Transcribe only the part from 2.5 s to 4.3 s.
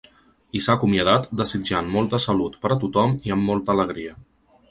per a tothom i amb molta alegria.